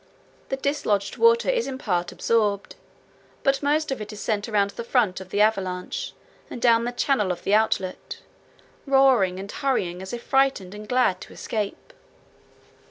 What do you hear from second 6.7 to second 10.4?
the channel of the outlet, roaring and hurrying as if